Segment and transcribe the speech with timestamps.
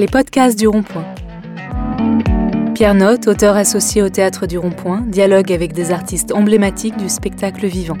[0.00, 1.04] Les podcasts du Rond-Point.
[2.74, 7.66] Pierre Note, auteur associé au Théâtre du Rond-Point, dialogue avec des artistes emblématiques du spectacle
[7.66, 7.98] vivant.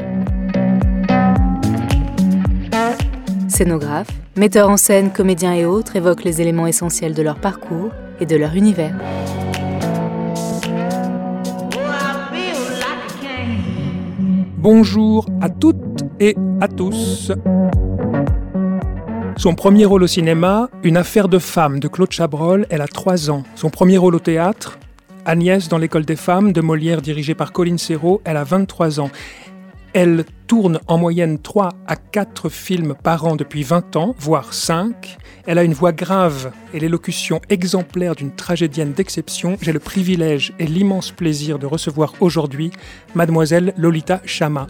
[3.48, 8.24] Scénographes, metteurs en scène, comédiens et autres évoquent les éléments essentiels de leur parcours et
[8.24, 8.94] de leur univers.
[14.56, 15.76] Bonjour à toutes
[16.18, 17.30] et à tous.
[19.40, 23.30] Son premier rôle au cinéma, Une affaire de femme de Claude Chabrol, elle a 3
[23.30, 23.42] ans.
[23.54, 24.78] Son premier rôle au théâtre,
[25.24, 29.10] Agnès dans l'école des femmes de Molière dirigée par Colline Serrault, elle a 23 ans.
[29.94, 35.16] Elle tourne en moyenne 3 à 4 films par an depuis 20 ans, voire 5.
[35.46, 39.56] Elle a une voix grave et l'élocution exemplaire d'une tragédienne d'exception.
[39.62, 42.72] J'ai le privilège et l'immense plaisir de recevoir aujourd'hui
[43.14, 44.66] mademoiselle Lolita Chama.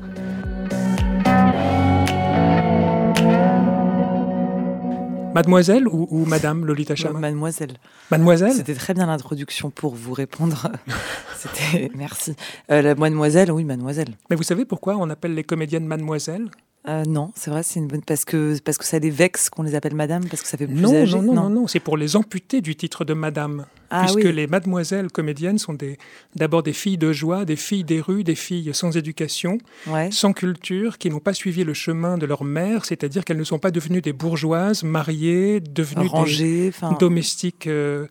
[5.34, 7.74] Mademoiselle ou, Madame Lolita Chama Mademoiselle.
[8.10, 10.72] Mademoiselle C'était très bien l'introduction pour vous répondre.
[11.36, 12.34] C'était merci.
[12.70, 14.08] Euh, la mademoiselle, oui, mademoiselle.
[14.28, 16.50] Mais vous savez pourquoi on appelle les comédiennes mademoiselle?
[16.88, 19.62] Euh, non, c'est vrai, c'est une bonne parce que parce que ça les vexe qu'on
[19.62, 21.14] les appelle madame parce que ça fait plus non, âgé.
[21.14, 24.32] Non, non, non, non, c'est pour les amputer du titre de madame, ah, puisque oui.
[24.32, 25.98] les mademoiselles comédiennes sont des
[26.36, 30.10] d'abord des filles de joie, des filles des rues, des filles sans éducation, ouais.
[30.10, 33.58] sans culture, qui n'ont pas suivi le chemin de leur mère, c'est-à-dire qu'elles ne sont
[33.58, 38.06] pas devenues des bourgeoises mariées, devenues Rangées, des domestiques, euh,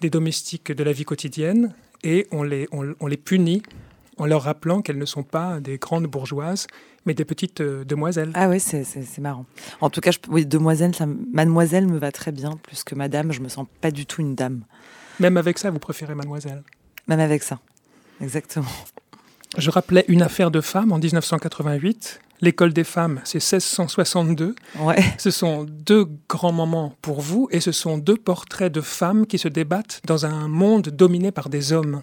[0.00, 3.62] des domestiques de la vie quotidienne, et on les on, on les punit
[4.16, 6.66] en leur rappelant qu'elles ne sont pas des grandes bourgeoises,
[7.06, 8.30] mais des petites euh, demoiselles.
[8.34, 9.46] Ah oui, c'est marrant.
[9.80, 13.32] En tout cas, je, oui, demoiselle, ça, mademoiselle me va très bien, plus que madame.
[13.32, 14.62] Je me sens pas du tout une dame.
[15.20, 16.62] Même avec ça, vous préférez mademoiselle?
[17.06, 17.58] Même avec ça,
[18.20, 18.66] exactement.
[19.56, 22.20] Je rappelais une affaire de femme en 1988.
[22.40, 24.56] L'école des femmes, c'est 1662.
[24.80, 24.96] Ouais.
[25.18, 29.38] Ce sont deux grands moments pour vous et ce sont deux portraits de femmes qui
[29.38, 32.02] se débattent dans un monde dominé par des hommes.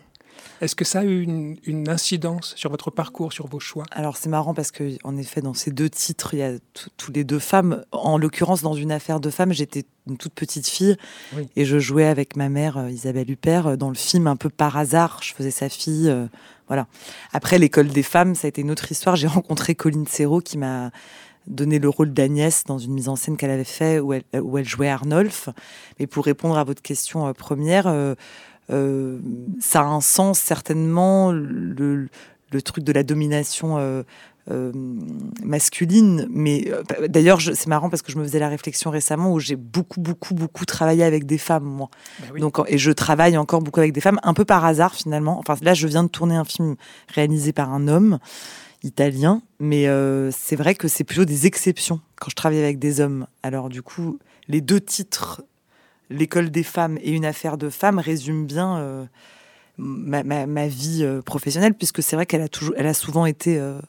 [0.61, 3.83] Est-ce que ça a eu une, une, incidence sur votre parcours, sur vos choix?
[3.91, 6.53] Alors c'est marrant parce que en effet dans ces deux titres il y a
[6.97, 7.83] tous les deux femmes.
[7.91, 10.95] En l'occurrence dans une affaire de femmes j'étais une toute petite fille
[11.35, 11.47] oui.
[11.55, 14.77] et je jouais avec ma mère euh, Isabelle Huppert dans le film un peu par
[14.77, 15.19] hasard.
[15.23, 16.27] Je faisais sa fille, euh,
[16.67, 16.87] voilà.
[17.33, 19.15] Après l'école des femmes ça a été une autre histoire.
[19.15, 20.91] J'ai rencontré Colline Serrault qui m'a
[21.47, 24.57] donné le rôle d'Agnès dans une mise en scène qu'elle avait fait où elle, où
[24.57, 25.49] elle jouait Arnolphe.
[25.99, 27.87] Mais pour répondre à votre question euh, première.
[27.87, 28.15] Euh,
[28.71, 29.19] euh,
[29.59, 32.07] ça a un sens certainement le,
[32.51, 34.03] le truc de la domination euh,
[34.49, 34.71] euh,
[35.43, 36.27] masculine.
[36.29, 36.71] Mais
[37.07, 40.33] d'ailleurs, c'est marrant parce que je me faisais la réflexion récemment où j'ai beaucoup, beaucoup,
[40.33, 41.89] beaucoup travaillé avec des femmes, moi.
[42.19, 42.41] Ben oui.
[42.41, 45.39] Donc, et je travaille encore beaucoup avec des femmes, un peu par hasard finalement.
[45.39, 46.75] Enfin, là, je viens de tourner un film
[47.07, 48.19] réalisé par un homme
[48.83, 52.99] italien, mais euh, c'est vrai que c'est plutôt des exceptions quand je travaille avec des
[52.99, 53.27] hommes.
[53.43, 54.17] Alors, du coup,
[54.47, 55.43] les deux titres
[56.11, 59.05] l'école des femmes et une affaire de femmes résume bien euh,
[59.77, 63.25] ma, ma, ma, vie euh, professionnelle, puisque c'est vrai qu'elle a, toujours, elle a souvent
[63.25, 63.57] été...
[63.57, 63.79] Euh,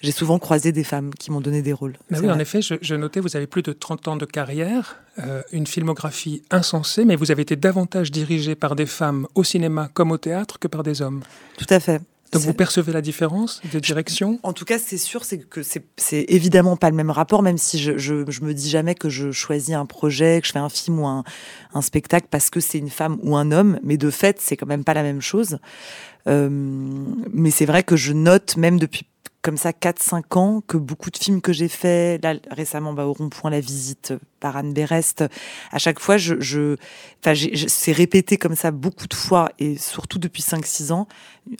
[0.00, 1.94] j'ai souvent croisé des femmes qui m'ont donné des rôles.
[2.10, 2.34] Mais oui, vrai.
[2.34, 5.66] en effet, je, je, notais, vous avez plus de 30 ans de carrière, euh, une
[5.66, 10.18] filmographie insensée, mais vous avez été davantage dirigé par des femmes au cinéma comme au
[10.18, 11.22] théâtre que par des hommes.
[11.56, 12.02] Tout à fait.
[12.34, 14.38] Donc vous percevez la différence de direction?
[14.42, 17.78] En tout cas, c'est sûr, c'est que c'est évidemment pas le même rapport, même si
[17.78, 20.68] je, je, je, me dis jamais que je choisis un projet, que je fais un
[20.68, 21.24] film ou un,
[21.72, 24.66] un spectacle parce que c'est une femme ou un homme, mais de fait, c'est quand
[24.66, 25.58] même pas la même chose.
[26.26, 26.48] Euh,
[27.32, 29.06] mais c'est vrai que je note même depuis
[29.44, 33.12] comme ça 4-5 ans que beaucoup de films que j'ai faits, là récemment bah, au
[33.12, 35.22] rond-point La Visite par Anne Berest,
[35.70, 36.76] à chaque fois, je, je,
[37.68, 41.08] c'est répété comme ça beaucoup de fois et surtout depuis 5-6 ans,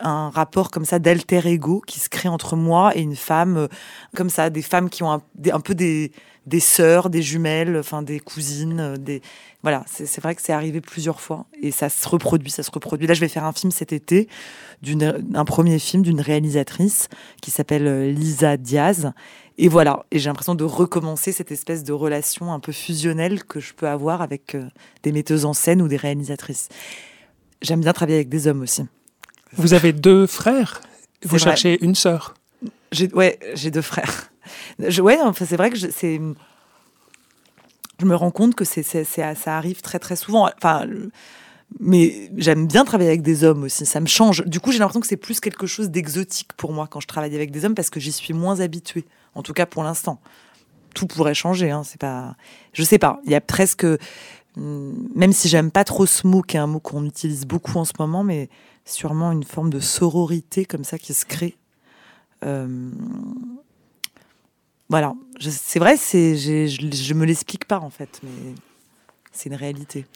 [0.00, 3.68] un rapport comme ça d'alter ego qui se crée entre moi et une femme,
[4.16, 6.10] comme ça, des femmes qui ont un peu des,
[6.46, 9.22] des sœurs, des jumelles, enfin des cousines, des
[9.62, 13.06] voilà, c'est vrai que c'est arrivé plusieurs fois et ça se reproduit, ça se reproduit.
[13.06, 14.28] Là, je vais faire un film cet été,
[15.34, 17.08] un premier film d'une réalisatrice
[17.40, 19.12] qui s'appelle Lisa Diaz.
[19.56, 23.60] Et voilà, et j'ai l'impression de recommencer cette espèce de relation un peu fusionnelle que
[23.60, 24.64] je peux avoir avec euh,
[25.04, 26.68] des metteuses en scène ou des réalisatrices.
[27.62, 28.84] J'aime bien travailler avec des hommes aussi.
[29.52, 30.80] Vous avez deux frères?
[31.24, 32.34] Vous cherchez une sœur?
[33.14, 34.30] Ouais, j'ai deux frères.
[34.78, 36.34] Je, ouais, enfin, c'est vrai que je
[38.04, 40.48] me rends compte que ça arrive très très souvent.
[40.56, 40.86] Enfin,
[41.80, 43.86] mais j'aime bien travailler avec des hommes aussi.
[43.86, 44.44] Ça me change.
[44.44, 47.34] Du coup, j'ai l'impression que c'est plus quelque chose d'exotique pour moi quand je travaille
[47.34, 49.04] avec des hommes parce que j'y suis moins habituée.
[49.34, 50.20] En tout cas, pour l'instant.
[50.94, 51.70] Tout pourrait changer.
[51.70, 52.36] Hein, c'est pas.
[52.72, 53.20] Je sais pas.
[53.24, 53.86] Il y a presque.
[54.56, 57.84] Même si j'aime pas trop ce mot, qui est un mot qu'on utilise beaucoup en
[57.84, 58.48] ce moment, mais
[58.84, 61.56] sûrement une forme de sororité comme ça qui se crée.
[62.44, 62.90] Euh,
[64.88, 68.20] voilà, c'est vrai, c'est, je, je me l'explique pas en fait.
[68.22, 68.54] Mais...
[69.32, 70.06] c'est une réalité.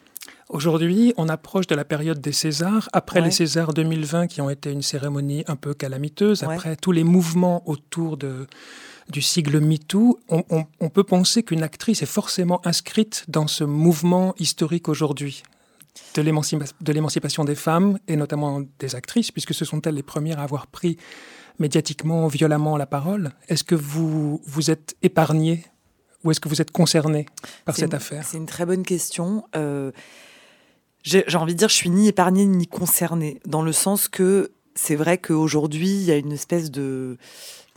[0.49, 4.70] Aujourd'hui, on approche de la période des Césars, après les Césars 2020 qui ont été
[4.70, 8.47] une cérémonie un peu calamiteuse, après tous les mouvements autour de,
[9.11, 10.44] du sigle MeToo, on,
[10.81, 15.43] on peut penser qu'une actrice est forcément inscrite dans ce mouvement historique aujourd'hui
[16.14, 20.43] de l'émancipation des femmes et notamment des actrices, puisque ce sont elles les premières à
[20.43, 20.97] avoir pris
[21.58, 23.32] médiatiquement, violemment la parole.
[23.49, 25.64] Est-ce que vous vous êtes épargné
[26.25, 27.26] ou est-ce que vous êtes concerné
[27.64, 28.25] par cette affaire?
[28.25, 29.44] C'est une très bonne question.
[29.56, 29.93] Euh,
[31.02, 34.96] j'ai envie de dire, je suis ni épargné ni concerné, dans le sens que c'est
[34.96, 37.16] vrai qu'aujourd'hui, il y a une espèce de.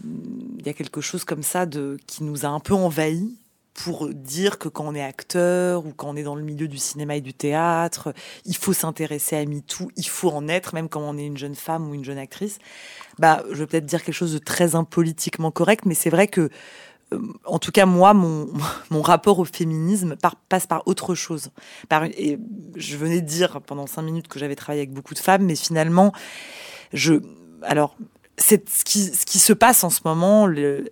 [0.04, 3.36] Il y a quelque chose comme ça de, qui nous a un peu envahi
[3.74, 6.78] pour dire que quand on est acteur ou quand on est dans le milieu du
[6.78, 8.14] cinéma et du théâtre,
[8.46, 11.56] il faut s'intéresser à MeToo, il faut en être, même quand on est une jeune
[11.56, 12.60] femme ou une jeune actrice.
[13.18, 16.50] Bah, je vais peut-être dire quelque chose de très impolitiquement correct, mais c'est vrai que
[17.14, 18.50] euh, en tout cas, moi, mon,
[18.90, 20.16] mon rapport au féminisme
[20.50, 21.52] passe par autre chose.
[22.18, 22.38] Et
[22.76, 25.56] je venais de dire pendant cinq minutes que j'avais travaillé avec beaucoup de femmes, mais
[25.56, 26.12] finalement,
[26.94, 27.16] je,
[27.64, 27.96] alors,
[28.38, 30.86] ce qui, ce qui se passe en ce moment, euh,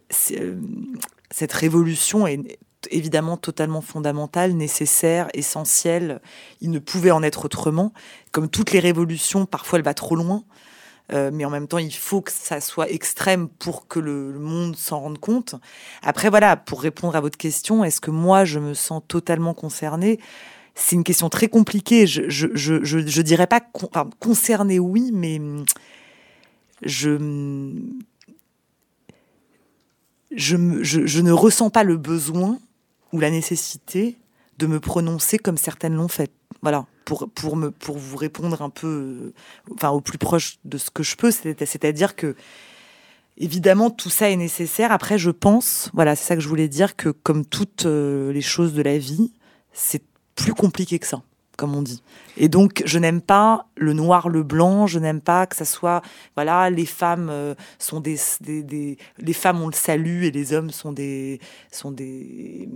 [1.32, 2.60] cette révolution est
[2.92, 6.22] évidemment totalement fondamentale, nécessaire, essentielle.
[6.62, 7.94] Il ne pouvait en être autrement.
[8.32, 10.44] Comme toutes les révolutions, parfois elle va trop loin.
[11.12, 14.76] Euh, mais en même temps, il faut que ça soit extrême pour que le, monde
[14.76, 15.56] s'en rende compte.
[16.04, 20.20] Après, voilà, pour répondre à votre question, est-ce que moi, je me sens totalement concernée?
[20.76, 22.06] C'est une question très compliquée.
[22.06, 23.60] Je, je, je, dirais pas
[24.20, 25.42] concernée, oui, mais
[26.84, 27.18] je,
[30.32, 32.60] je, je, je ne ressens pas le besoin
[33.14, 34.18] ou la nécessité
[34.58, 36.32] de me prononcer comme certaines l'ont fait.
[36.62, 39.34] Voilà pour, pour, me, pour vous répondre un peu, euh,
[39.74, 42.36] enfin, au plus proche de ce que je peux, c'est-à-dire que,
[43.38, 44.92] évidemment, tout ça est nécessaire.
[44.92, 48.42] Après, je pense, voilà, c'est ça que je voulais dire, que comme toutes euh, les
[48.42, 49.34] choses de la vie,
[49.74, 50.04] c'est
[50.36, 51.24] plus compliqué que ça
[51.60, 52.02] comme on dit.
[52.38, 54.88] Et donc, je n'aime pas le noir, le blanc.
[54.88, 56.02] Je n'aime pas que ça soit,
[56.36, 58.18] voilà, les femmes euh, sont des,
[58.48, 62.70] les femmes ont le salut et les hommes sont des, sont des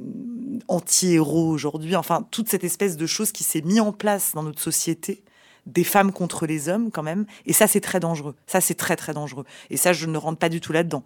[0.68, 1.96] anti-héros aujourd'hui.
[1.96, 5.24] Enfin, toute cette espèce de chose qui s'est mise en place dans notre société
[5.66, 7.26] des femmes contre les hommes quand même.
[7.46, 8.36] Et ça, c'est très dangereux.
[8.48, 9.46] Ça, c'est très, très dangereux.
[9.70, 11.04] Et ça, je ne rentre pas du tout là-dedans.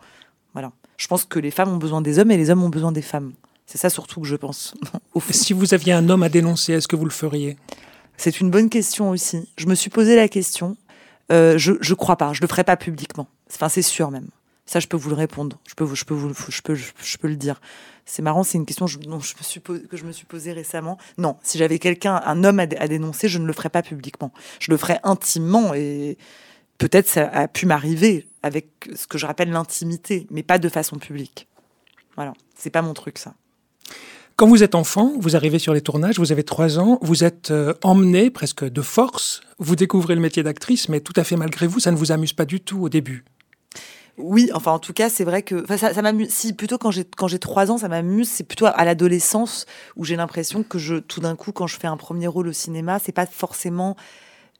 [0.53, 0.71] Voilà.
[0.97, 3.03] Je pense que les femmes ont besoin des hommes et les hommes ont besoin des
[3.03, 3.33] femmes.
[3.67, 4.73] C'est ça surtout que je pense.
[5.29, 7.57] si vous aviez un homme à dénoncer, est-ce que vous le feriez?
[8.15, 9.47] C'est une bonne question aussi.
[9.57, 10.77] Je me suis posé la question.
[11.31, 12.33] Euh, je ne crois pas.
[12.33, 13.27] Je le ferai pas publiquement.
[13.53, 14.29] Enfin, c'est sûr même.
[14.65, 15.59] Ça, je peux vous le répondre.
[15.67, 17.61] Je peux, je peux, vous, je peux, je, peux le dire.
[18.05, 20.97] C'est marrant, c'est une question je, je me suis que je me suis posée récemment.
[21.17, 24.33] Non, si j'avais quelqu'un, un homme à, à, dénoncer, je ne le ferais pas publiquement.
[24.59, 26.17] Je le ferais intimement et
[26.77, 30.97] peut-être ça a pu m'arriver avec ce que je rappelle l'intimité, mais pas de façon
[30.97, 31.47] publique.
[32.15, 33.35] Voilà, c'est pas mon truc ça.
[34.35, 37.49] Quand vous êtes enfant, vous arrivez sur les tournages, vous avez trois ans, vous êtes
[37.49, 41.65] euh, emmené presque de force, vous découvrez le métier d'actrice, mais tout à fait malgré
[41.65, 43.25] vous, ça ne vous amuse pas du tout au début.
[44.17, 46.29] Oui, enfin en tout cas, c'est vrai que ça, m'amuse.
[46.29, 48.27] Si plutôt quand j'ai quand j'ai trois ans, ça m'amuse.
[48.27, 51.87] C'est plutôt à l'adolescence où j'ai l'impression que je tout d'un coup, quand je fais
[51.87, 53.95] un premier rôle au cinéma, c'est pas forcément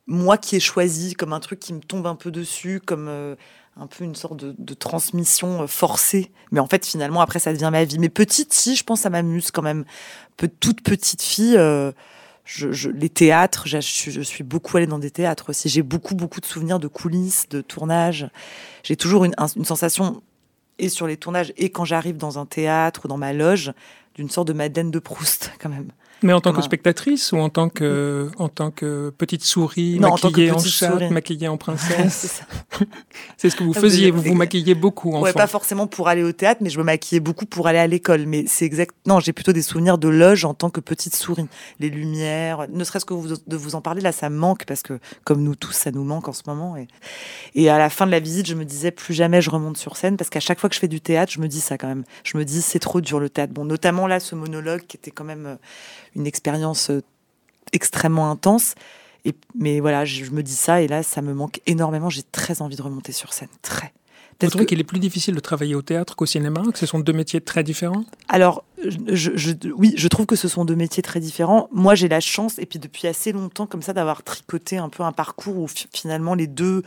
[0.06, 3.34] moi qui ai choisi comme un truc qui me tombe un peu dessus, comme euh,
[3.78, 6.30] un peu une sorte de, transmission euh, forcée.
[6.50, 7.98] Mais en fait, finalement, après, ça devient ma vie.
[7.98, 9.84] Mais petite, si, je pense, ça m'amuse quand même.
[10.60, 11.92] toute petite fille, euh,
[12.44, 15.68] je, les théâtres, je, suis beaucoup allée dans des théâtres aussi.
[15.68, 18.28] J'ai beaucoup, beaucoup de souvenirs de coulisses, de tournages.
[18.82, 20.22] J'ai toujours une, une sensation,
[20.78, 23.72] et sur les tournages, et quand j'arrive dans un théâtre ou dans ma loge,
[24.14, 25.92] d'une sorte de Madeleine de Proust, quand même.
[26.22, 30.50] Mais en tant que spectatrice ou en tant que, en tant que petite souris maquillée
[30.50, 32.42] en, chat, maquillée en princesse?
[33.36, 36.08] C'est ce que vous ah, faisiez, vous vous maquillez beaucoup en ouais, pas forcément pour
[36.08, 38.26] aller au théâtre, mais je me maquillais beaucoup pour aller à l'école.
[38.26, 38.94] Mais c'est exact.
[39.06, 41.46] Non, j'ai plutôt des souvenirs de loge en tant que petite souris.
[41.80, 44.82] Les lumières, ne serait-ce que vous, de vous en parler, là, ça me manque parce
[44.82, 46.76] que, comme nous tous, ça nous manque en ce moment.
[46.76, 46.88] Et,
[47.54, 49.96] et à la fin de la visite, je me disais plus jamais je remonte sur
[49.96, 51.88] scène parce qu'à chaque fois que je fais du théâtre, je me dis ça quand
[51.88, 52.04] même.
[52.24, 53.52] Je me dis c'est trop dur le théâtre.
[53.52, 55.56] Bon, notamment là, ce monologue qui était quand même euh,
[56.16, 57.02] une expérience euh,
[57.72, 58.74] extrêmement intense.
[59.24, 62.08] Et, mais voilà, je, me dis ça et là, ça me manque énormément.
[62.10, 63.92] J'ai très envie de remonter sur scène, très.
[64.40, 67.00] Vous trouvez qu'il est plus difficile de travailler au théâtre qu'au cinéma, que ce sont
[67.00, 68.04] deux métiers très différents?
[68.28, 68.62] Alors,
[69.08, 71.68] je, oui, je trouve que ce sont deux métiers très différents.
[71.72, 75.02] Moi, j'ai la chance, et puis depuis assez longtemps, comme ça, d'avoir tricoté un peu
[75.02, 76.84] un parcours où finalement les deux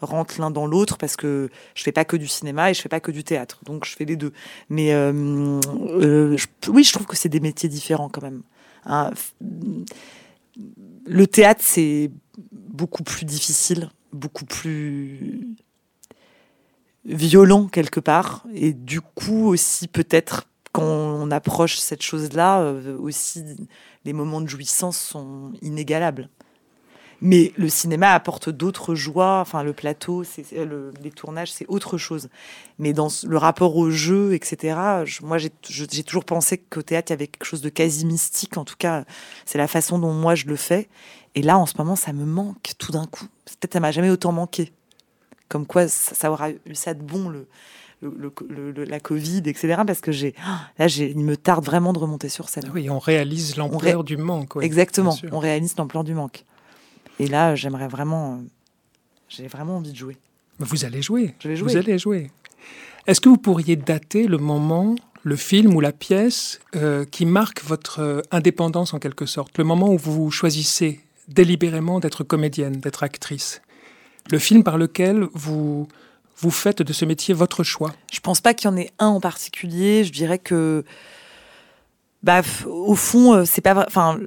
[0.00, 2.88] rentrent l'un dans l'autre parce que je fais pas que du cinéma et je fais
[2.88, 4.32] pas que du théâtre, donc je fais les deux.
[4.68, 6.36] Mais euh, euh,
[6.68, 8.42] oui, je trouve que c'est des métiers différents quand même.
[8.84, 9.10] Hein,
[11.06, 12.10] le théâtre, c'est
[12.52, 15.56] beaucoup plus difficile, beaucoup plus
[17.04, 23.42] violent quelque part, et du coup aussi peut-être quand on approche cette chose-là, aussi,
[24.04, 26.28] les moments de jouissance sont inégalables.
[27.20, 29.40] Mais le cinéma apporte d'autres joies.
[29.40, 30.22] Enfin, le plateau,
[30.52, 32.28] les tournages, c'est autre chose.
[32.78, 34.78] Mais dans le rapport au jeu, etc.
[35.22, 35.50] moi, j'ai
[36.04, 38.56] toujours pensé qu'au théâtre, il y avait quelque chose de quasi mystique.
[38.56, 39.04] En tout cas,
[39.46, 40.88] c'est la façon dont moi je le fais.
[41.34, 43.26] Et là, en ce moment, ça me manque tout d'un coup.
[43.44, 44.72] Peut-être ça m'a jamais autant manqué.
[45.48, 47.48] Comme quoi, ça, aura eu ça de bon le,
[48.02, 49.82] le, la Covid, etc.
[49.86, 50.34] Parce que j'ai,
[50.78, 52.70] là, il me tarde vraiment de remonter sur scène.
[52.72, 54.56] Oui, on réalise l'ampleur du manque.
[54.62, 56.44] Exactement, on réalise l'ampleur du manque.
[57.18, 58.42] Et là, j'aimerais vraiment.
[59.28, 60.16] J'ai vraiment envie de jouer.
[60.58, 61.34] vous allez jouer.
[61.40, 61.72] Je vais jouer.
[61.72, 62.30] Vous allez jouer.
[63.06, 67.64] Est-ce que vous pourriez dater le moment, le film ou la pièce euh, qui marque
[67.64, 69.56] votre euh, indépendance en quelque sorte?
[69.58, 73.60] Le moment où vous choisissez délibérément d'être comédienne, d'être actrice
[74.30, 75.88] Le film par lequel vous,
[76.38, 77.94] vous faites de ce métier votre choix?
[78.12, 80.04] Je pense pas qu'il y en ait un en particulier.
[80.04, 80.84] Je dirais que.
[82.28, 83.86] Bah, au fond, euh, c'est pas.
[83.86, 84.20] Enfin,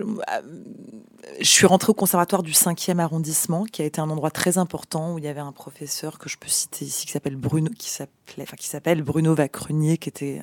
[1.40, 5.14] je suis rentrée au conservatoire du 5e arrondissement, qui a été un endroit très important
[5.14, 7.92] où il y avait un professeur que je peux citer ici qui s'appelle Bruno, qui
[7.92, 10.42] s'appelait, enfin, qui s'appelle Bruno Vacrenier, qui était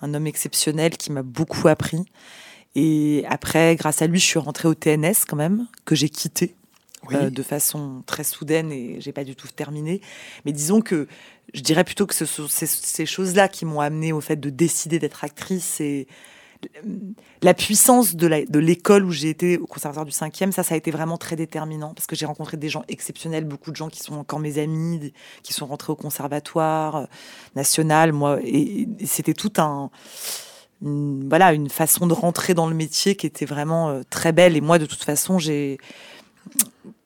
[0.00, 2.02] un, homme exceptionnel qui m'a beaucoup appris.
[2.74, 6.56] Et après, grâce à lui, je suis rentrée au TNS quand même, que j'ai quitté
[7.12, 10.00] euh, de façon très soudaine et j'ai pas du tout terminé.
[10.46, 11.08] Mais disons que
[11.52, 14.48] je dirais plutôt que ce sont ces, ces choses-là qui m'ont amené au fait de
[14.48, 16.08] décider d'être actrice et
[17.42, 20.90] la puissance de l'école où j'ai été au conservatoire du 5e, ça, ça a été
[20.90, 24.14] vraiment très déterminant parce que j'ai rencontré des gens exceptionnels, beaucoup de gens qui sont
[24.14, 25.12] encore mes amis,
[25.42, 27.04] qui sont rentrés au conservatoire euh,
[27.56, 28.38] national, moi,
[29.04, 29.90] c'était tout un,
[30.82, 34.56] une, voilà, une façon de rentrer dans le métier qui était vraiment euh, très belle.
[34.56, 35.78] Et moi, de toute façon, j'ai,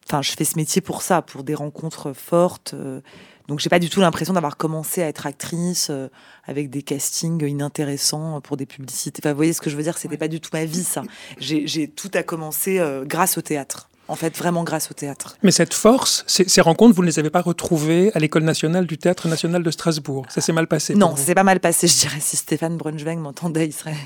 [0.07, 2.75] enfin, je fais ce métier pour ça, pour des rencontres fortes.
[2.75, 3.01] Euh,
[3.49, 6.09] donc j'ai pas du tout l'impression d'avoir commencé à être actrice euh,
[6.47, 9.21] avec des castings inintéressants pour des publicités.
[9.23, 9.99] Enfin, vous voyez ce que je veux dire?
[9.99, 11.03] C'était pas du tout ma vie ça.
[11.39, 13.91] J'ai tout a commencé euh, grâce au théâtre.
[14.07, 15.39] En fait, vraiment grâce au théâtre.
[15.43, 18.99] Mais cette force, ces, rencontres, vous ne les avez pas retrouvées à l'École nationale du
[18.99, 20.27] théâtre national de Strasbourg.
[20.29, 20.95] Ça s'est mal passé.
[20.95, 22.21] Non, ça s'est pas mal passé, je dirais.
[22.21, 23.97] Si Stéphane Brunschweig m'entendait, il serait,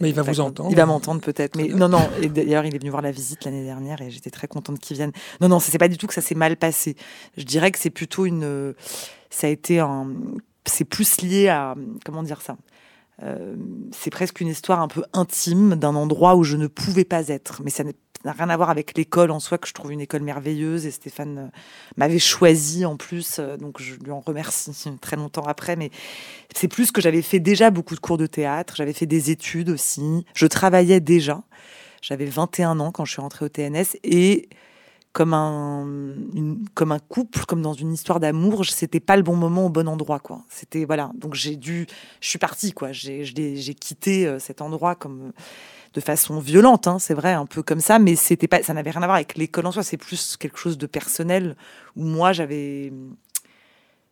[0.00, 0.70] mais il va vous entendre.
[0.70, 1.56] Il va m'entendre peut-être.
[1.56, 2.08] Mais non, non.
[2.28, 5.12] D'ailleurs, il est venu voir la visite l'année dernière et j'étais très contente qu'il vienne.
[5.40, 6.96] Non, non, c'est pas du tout que ça s'est mal passé.
[7.36, 8.74] Je dirais que c'est plutôt une.
[9.30, 10.08] Ça a été un.
[10.66, 11.74] C'est plus lié à.
[12.04, 12.56] Comment dire ça
[13.22, 13.54] euh,
[13.92, 17.60] c'est presque une histoire un peu intime d'un endroit où je ne pouvais pas être.
[17.62, 20.00] Mais ça n'est n'a rien à voir avec l'école en soi, que je trouve une
[20.00, 20.86] école merveilleuse.
[20.86, 21.58] Et Stéphane euh,
[21.96, 25.76] m'avait choisi en plus, euh, donc je lui en remercie très longtemps après.
[25.76, 25.90] Mais
[26.54, 29.70] c'est plus que j'avais fait déjà beaucoup de cours de théâtre, j'avais fait des études
[29.70, 31.42] aussi, je travaillais déjà.
[32.02, 34.48] J'avais 21 ans quand je suis rentrée au TNS et
[35.12, 36.14] comme un,
[36.74, 39.88] comme un couple, comme dans une histoire d'amour, c'était pas le bon moment au bon
[39.88, 40.44] endroit, quoi.
[40.48, 41.86] C'était voilà, donc j'ai dû,
[42.20, 42.92] je suis partie, quoi.
[42.92, 45.32] J'ai quitté euh, cet endroit comme
[45.94, 48.90] de façon violente, hein, c'est vrai, un peu comme ça, mais c'était pas, ça n'avait
[48.90, 49.82] rien à voir avec l'école en soi.
[49.82, 51.56] C'est plus quelque chose de personnel
[51.96, 52.92] où moi j'avais,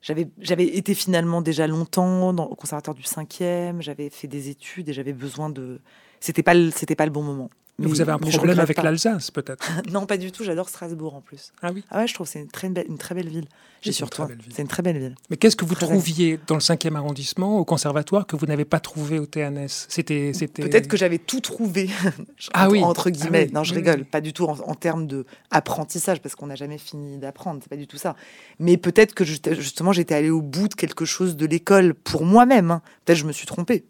[0.00, 4.92] j'avais, été finalement déjà longtemps dans, au conservatoire du 5e, j'avais fait des études et
[4.92, 5.80] j'avais besoin de,
[6.20, 7.50] c'était pas, c'était pas le bon moment
[7.86, 10.42] vous avez un problème avec l'Alsace, peut-être Non, pas du tout.
[10.42, 11.52] J'adore Strasbourg en plus.
[11.62, 13.46] Ah oui Ah ouais, je trouve que c'est une très, belle, une très belle ville.
[13.82, 14.28] J'ai sur toi.
[14.50, 15.14] C'est une très belle ville.
[15.30, 18.80] Mais qu'est-ce que vous trouviez dans le 5e arrondissement, au conservatoire, que vous n'avez pas
[18.80, 21.88] trouvé au TNS C'était, Peut-être que j'avais tout trouvé,
[22.52, 22.82] ah entre, oui.
[22.82, 23.46] entre guillemets.
[23.50, 24.04] Ah non, je rigole.
[24.04, 27.60] Pas du tout en, termes d'apprentissage, parce qu'on n'a jamais fini d'apprendre.
[27.62, 28.16] C'est pas du tout ça.
[28.58, 32.72] Mais peut-être que justement, j'étais allée au bout de quelque chose de l'école pour moi-même.
[32.72, 32.82] Hein.
[33.04, 33.84] Peut-être que je me suis trompée.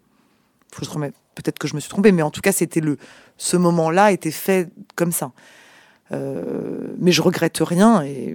[0.73, 2.99] Faut se remettre peut-être que je me suis trompée, mais en tout cas, c'était le,
[3.37, 5.33] ce moment-là était fait comme ça.
[6.11, 8.35] Euh, mais je regrette rien et,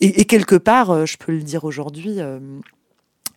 [0.00, 2.40] et, quelque part, euh, je peux le dire aujourd'hui, euh,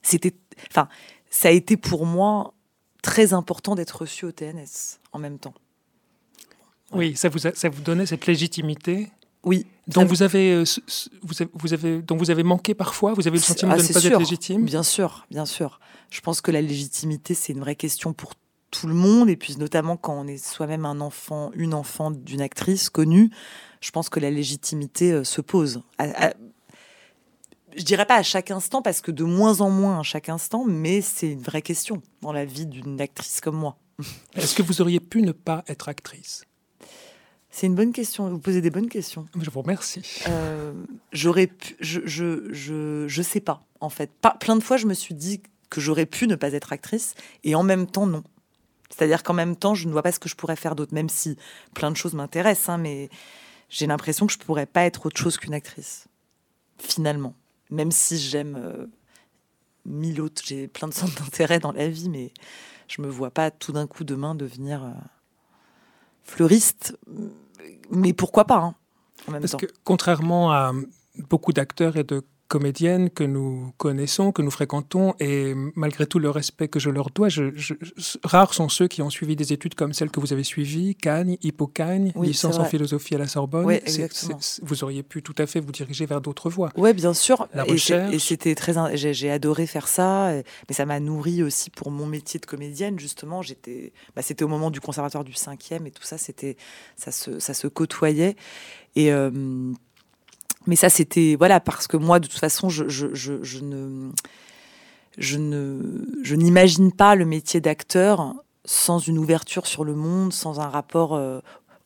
[0.02, 0.34] c'était,
[0.72, 0.88] enfin,
[1.30, 2.54] ça a été pour moi
[3.02, 5.54] très important d'être reçu au TNS en même temps.
[6.94, 9.10] Oui, ça vous, ça vous donnait cette légitimité.
[9.46, 9.66] Oui.
[9.88, 10.64] Donc vous avez,
[11.22, 13.14] vous avez, vous avez, donc vous avez manqué parfois.
[13.14, 14.66] Vous avez le sentiment ah, de ne pas être légitime?
[14.66, 15.80] Bien sûr, bien sûr.
[16.10, 18.34] Je pense que la légitimité, c'est une vraie question pour
[18.72, 22.42] tout le monde, et puis notamment quand on est soi-même un enfant, une enfant d'une
[22.42, 23.30] actrice connue,
[23.80, 25.82] je pense que la légitimité euh, se pose.
[26.00, 30.66] je dirais pas à chaque instant, parce que de moins en moins à chaque instant,
[30.66, 33.78] mais c'est une vraie question dans la vie d'une actrice comme moi.
[34.34, 36.44] Est-ce que vous auriez pu ne pas être actrice?
[37.56, 38.30] C'est une bonne question.
[38.30, 39.28] Vous posez des bonnes questions.
[39.40, 40.02] Je vous remercie.
[40.28, 40.74] Euh,
[41.14, 41.78] j'aurais pu.
[41.80, 44.12] Je, je, je, je, sais pas, en fait.
[44.12, 47.16] Pas, plein de fois, je me suis dit que j'aurais pu ne pas être actrice,
[47.46, 48.24] et en même temps, non.
[48.90, 51.08] C'est-à-dire qu'en même temps, je ne vois pas ce que je pourrais faire d'autre, même
[51.08, 51.38] si
[51.74, 53.10] plein de choses m'intéressent, hein, mais
[53.70, 56.10] j'ai l'impression que je pourrais pas être autre chose qu'une actrice,
[56.78, 57.36] finalement.
[57.70, 58.86] Même si j'aime euh,
[59.86, 62.34] mille autres, j'ai plein de centres d'intérêt dans la vie, mais
[62.90, 64.92] je me vois pas tout d'un coup demain devenir euh,
[66.26, 66.98] fleuriste.
[67.90, 68.76] Mais pourquoi pas hein,
[69.28, 69.58] en même Parce temps.
[69.60, 70.74] que contrairement à
[71.30, 76.30] beaucoup d'acteurs et de comédiennes que nous connaissons, que nous fréquentons, et malgré tout le
[76.30, 77.52] respect que je leur dois, je,
[78.24, 81.38] rares sont ceux qui ont suivi des études comme celles que vous avez suivies, Cagne,
[81.42, 83.66] Hippocagne, Oui, licence en philosophie à la Sorbonne.
[83.66, 83.80] Oui,
[84.62, 86.70] vous auriez pu tout à fait vous diriger vers d'autres voies.
[86.78, 87.48] Ouais, bien sûr.
[87.54, 88.14] La recherche.
[88.14, 88.74] Et c'était très.
[88.96, 90.32] J'ai adoré faire ça,
[90.70, 93.00] mais ça m'a nourri aussi pour mon métier de comédienne.
[93.00, 93.94] Justement, j'étais.
[94.16, 96.18] Bah, c'était au moment du conservatoire du cinquième et tout ça.
[96.18, 96.58] C'était
[96.96, 98.36] ça se ça se côtoyait
[98.96, 99.12] et.
[99.12, 99.32] euh,
[100.68, 104.12] mais ça, c'était voilà parce que moi, de toute façon, je, ne
[105.18, 105.82] je ne
[106.24, 108.34] je n'imagine pas le métier d'acteur
[108.66, 111.40] sans une ouverture sur le monde, sans un rapport euh,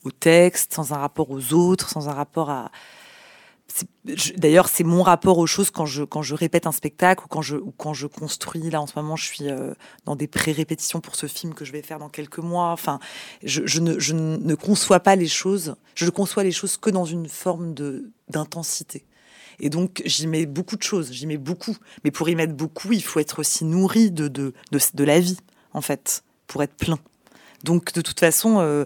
[0.05, 2.71] au texte, sans un rapport aux autres, sans un rapport à
[4.38, 7.41] D'ailleurs, c'est mon rapport aux choses quand je, quand je répète un spectacle ou quand
[7.41, 8.69] je, ou quand je construis.
[8.69, 9.73] Là, en ce moment, je suis euh,
[10.05, 12.71] dans des pré-répétitions pour ce film que je vais faire dans quelques mois.
[12.71, 12.99] Enfin,
[13.43, 15.75] je, je ne, je ne conçois pas les choses.
[15.95, 19.05] Je ne conçois les choses que dans une forme de d'intensité.
[19.59, 21.11] Et donc, j'y mets beaucoup de choses.
[21.11, 21.75] J'y mets beaucoup.
[22.03, 25.38] Mais pour y mettre beaucoup, il faut être aussi nourri de, de, de, la vie,
[25.73, 26.99] en fait, pour être plein.
[27.63, 28.85] Donc, de toute façon, euh,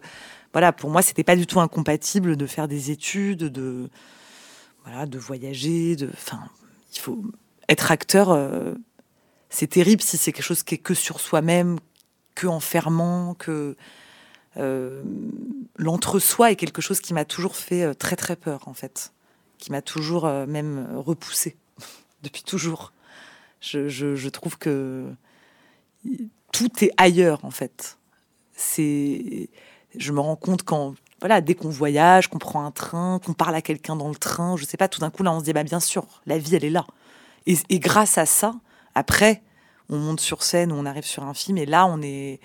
[0.51, 3.89] voilà, pour moi, c'était pas du tout incompatible de faire des études, de
[4.83, 6.39] voilà, de voyager, de, enfin,
[6.93, 7.23] il faut
[7.69, 8.31] être acteur.
[8.31, 8.73] euh,
[9.49, 11.79] c'est terrible si c'est quelque chose qui est que sur soi-même,
[12.35, 13.75] que enfermant, que
[14.57, 15.03] euh,
[15.77, 19.13] l'entre-soi est quelque chose qui m'a toujours fait euh, très très peur en fait,
[19.59, 21.55] qui m'a toujours même repoussé
[22.23, 22.93] depuis toujours.
[23.61, 25.05] Je, je- je trouve que
[26.51, 27.97] tout est ailleurs en fait.
[28.55, 29.49] C'est,
[29.95, 33.55] je me rends compte quand voilà, dès qu'on voyage, qu'on prend un train, qu'on parle
[33.55, 35.53] à quelqu'un dans le train, je sais pas, tout d'un coup là on se dit
[35.53, 36.85] bah bien sûr, la vie elle est là.
[37.47, 38.55] Et, et grâce à ça,
[38.93, 39.41] après,
[39.89, 42.41] on monte sur scène, on arrive sur un film et là on est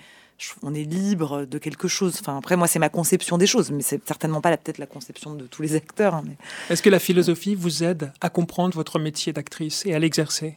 [0.63, 2.15] on est libre de quelque chose.
[2.21, 5.35] Enfin après moi c'est ma conception des choses, mais c'est certainement pas peut-être la conception
[5.35, 6.15] de tous les acteurs.
[6.15, 6.23] hein,
[6.69, 10.55] Est-ce que la philosophie vous aide à comprendre votre métier d'actrice et à l'exercer?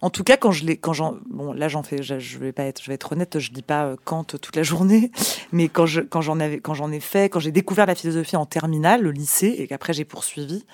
[0.00, 2.64] En tout cas, quand je l'ai, quand j'en, bon, là j'en fais, je, vais pas
[2.64, 5.10] être, je vais être honnête, je lis pas euh, Kant toute la journée,
[5.52, 8.36] mais quand je, quand j'en avais, quand j'en ai fait, quand j'ai découvert la philosophie
[8.36, 10.64] en terminale, au lycée, et qu'après j'ai poursuivi,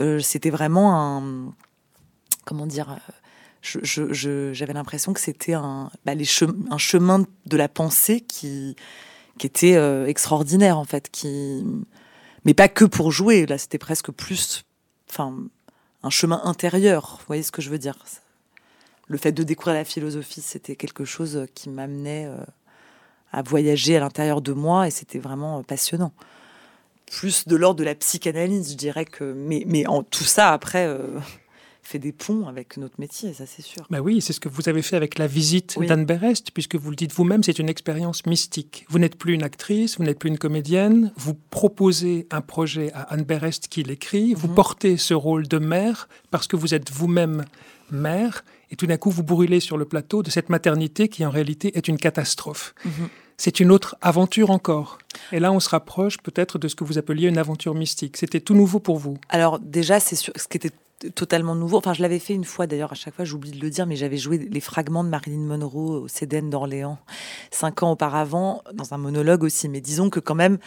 [0.00, 1.52] euh, c'était vraiment un,
[2.44, 3.12] comment dire, euh,
[3.62, 3.78] je,
[4.12, 8.76] je- j'avais l'impression que c'était un, bah, les chem- un chemin de la pensée qui,
[9.38, 9.74] qui était
[10.08, 11.64] extraordinaire en fait, qui,
[12.44, 14.64] mais pas que pour jouer, là c'était presque plus,
[15.10, 15.34] enfin,
[16.04, 17.16] un chemin intérieur.
[17.18, 17.96] Vous voyez ce que je veux dire
[19.08, 22.36] Le fait de découvrir la philosophie, c'était quelque chose qui m'amenait euh,
[23.32, 26.12] à voyager à l'intérieur de moi et c'était vraiment euh, passionnant.
[27.10, 29.24] Plus de l'ordre de la psychanalyse, je dirais que.
[29.24, 31.18] Mais, mais en tout ça, après, euh,
[31.86, 33.86] fait des ponts avec notre métier, ça c'est sûr.
[33.90, 35.86] Ben oui, c'est ce que vous avez fait avec la visite Oui.
[35.86, 38.86] d'Anne Berest, puisque vous le dites vous-même, c'est une expérience mystique.
[38.88, 43.02] Vous n'êtes plus une actrice, vous n'êtes plus une comédienne, vous proposez un projet à
[43.12, 44.54] Anne Berest qui l'écrit, vous Mhm.
[44.54, 47.44] portez ce rôle de mère parce que vous êtes vous-même
[47.90, 51.30] mère, et tout d'un coup vous brûlez sur le plateau de cette maternité qui en
[51.30, 52.74] réalité est une catastrophe.
[52.84, 52.92] Mhm.
[53.36, 54.98] C'est une autre aventure encore.
[55.32, 58.16] Et là, on se rapproche peut-être de ce que vous appeliez une aventure mystique.
[58.16, 59.18] C'était tout nouveau pour vous.
[59.28, 60.70] Alors déjà, c'est ce qui était
[61.14, 61.78] totalement nouveau.
[61.78, 62.92] Enfin, je l'avais fait une fois d'ailleurs.
[62.92, 66.02] À chaque fois, j'oublie de le dire, mais j'avais joué les fragments de Marilyn Monroe
[66.02, 66.98] au CDN d'Orléans
[67.50, 69.68] cinq ans auparavant, dans un monologue aussi.
[69.68, 70.58] Mais disons que quand même,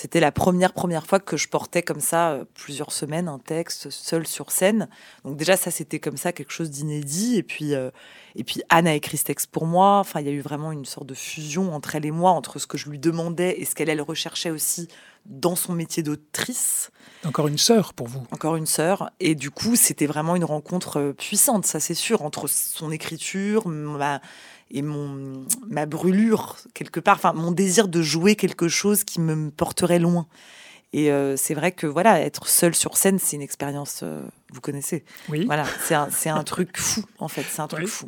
[0.00, 3.90] c'était la première première fois que je portais comme ça euh, plusieurs semaines un texte
[3.90, 4.88] seul sur scène.
[5.26, 7.36] Donc déjà, ça c'était comme ça quelque chose d'inédit.
[7.36, 7.90] Et puis euh,
[8.34, 9.98] et puis Anne a écrit ce texte pour moi.
[9.98, 12.58] Enfin, il y a eu vraiment une sorte de fusion entre elle et moi, entre
[12.58, 14.88] ce que je lui demandais et ce qu'elle elle recherchait aussi
[15.26, 16.90] dans son métier d'autrice
[17.26, 18.22] Encore une sœur pour vous.
[18.30, 19.10] encore une sœur.
[19.20, 23.68] Et du coup, c'était vraiment une rencontre euh, puissante, ça c'est sûr, entre son écriture
[23.68, 24.22] ma,
[24.70, 29.50] et mon, ma brûlure, quelque part, enfin mon désir de jouer quelque chose qui me
[29.50, 30.26] porterait loin.
[30.92, 34.60] Et euh, c'est vrai que voilà, être seul sur scène, c'est une expérience, euh, vous
[34.60, 35.04] connaissez.
[35.28, 35.44] Oui.
[35.46, 37.90] Voilà, c'est un, c'est un truc fou, en fait, c'est un truc Oui.
[37.90, 38.06] fou.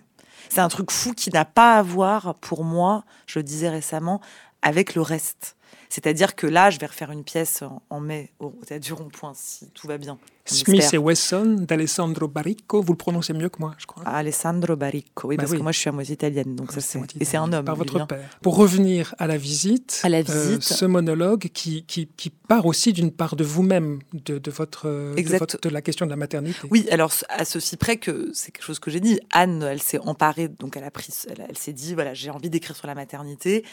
[0.48, 4.20] C'est un truc fou qui n'a pas à voir, pour moi, je le disais récemment,
[4.62, 5.57] avec le reste.
[5.95, 9.33] C'est-à-dire que là, je vais refaire une pièce en, en mai au Théâtre du Rond-Point,
[9.35, 10.19] si tout va bien.
[10.47, 10.95] Smith espère.
[10.95, 14.03] et Wesson d'Alessandro Baricco, vous le prononcez mieux que moi, je crois.
[14.05, 15.59] Alessandro Baricco, oui, Bah parce oui.
[15.59, 17.65] que moi je suis à moitié italienne, donc ça c'est et c'est un homme.
[17.65, 18.29] Par votre père.
[18.41, 20.63] Pour revenir à la visite, À la euh, visite.
[20.65, 25.15] ce monologue qui, qui, qui part aussi d'une part de vous-même, de, de, votre, de,
[25.17, 25.39] Exact.
[25.41, 26.59] votre- de la question de la maternité.
[26.71, 29.21] Oui, alors à ceci près que c'est quelque chose que j'ai dit.
[29.33, 32.51] Anne, elle s'est emparée, donc elle a pris, elle, elle s'est dit voilà, j'ai envie
[32.51, 33.65] d'écrire sur la maternité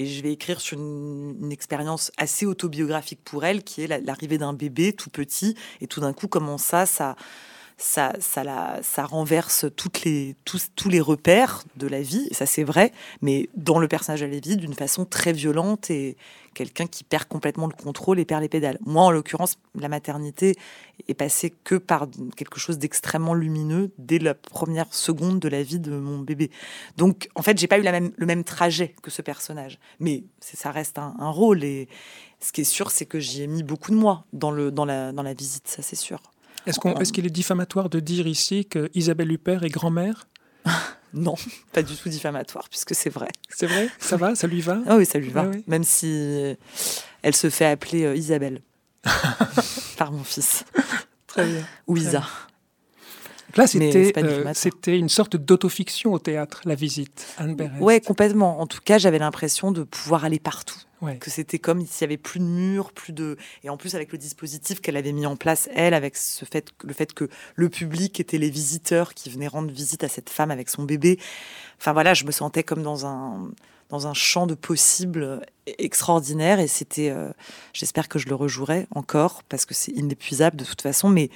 [0.00, 4.38] et je vais écrire sur une, expérience assez autobiographique pour elle, qui est la- l'arrivée
[4.38, 5.56] d'un bébé tout petit.
[5.82, 7.16] Et tout d'un coup comment ça, ça,
[7.80, 14.20] ça, renverse tous, les repères de la vie, ça c'est vrai, mais dans le personnage
[14.20, 16.16] de Lévi, d'une façon très violente et
[16.52, 18.78] quelqu'un qui perd complètement le contrôle et perd les pédales.
[18.84, 20.56] Moi, en l'occurrence, la maternité
[21.08, 25.80] est passée que par quelque chose d'extrêmement lumineux dès la première seconde de la vie
[25.80, 26.50] de mon bébé.
[26.96, 30.98] Donc, en fait, j'ai pas eu le même trajet que ce personnage, mais ça reste
[30.98, 31.88] un, rôle et
[32.40, 35.68] ce qui est sûr, c'est que j'y ai mis beaucoup de moi dans la visite,
[35.68, 36.20] ça c'est sûr.
[36.66, 40.28] Est-ce qu'il est, diffamatoire de dire ici que Isabelle Huppert est grand-mère?
[41.12, 41.34] Non,
[41.72, 43.26] pas du tout diffamatoire, puisque c'est vrai.
[43.48, 43.88] C'est vrai?
[43.98, 44.36] Ça va?
[44.36, 44.78] Ça lui va?
[44.86, 45.50] Ah Oui, ça lui va.
[45.66, 46.56] Même si
[47.22, 48.62] elle se fait appeler euh, Isabelle
[49.96, 50.64] par mon fils.
[51.26, 51.66] Très bien.
[51.88, 52.22] Ou Isa.
[53.56, 58.60] Là, euh, c'était une sorte d'autofiction au théâtre, la visite, Anne Ouais, complètement.
[58.60, 60.78] En tout cas, j'avais l'impression de pouvoir aller partout.
[61.18, 63.36] Que c'était comme s'il y avait plus de murs, plus de.
[63.64, 66.70] Et en plus, avec le dispositif qu'elle avait mis en place, elle, avec ce fait,
[66.84, 70.50] le fait que le public était les visiteurs qui venaient rendre visite à cette femme
[70.50, 71.18] avec son bébé.
[71.78, 73.50] Enfin voilà, je me sentais comme dans un
[73.88, 77.30] dans un champ de possibles extraordinaire et c'était euh,
[77.72, 81.28] j'espère que je le rejouerai encore parce que c'est inépuisable de toute façon mais